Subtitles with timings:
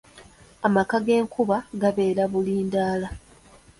[0.67, 3.07] Amaka g’enkuba gabeera Bulindaala.